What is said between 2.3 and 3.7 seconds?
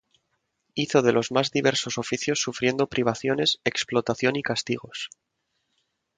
sufriendo privaciones,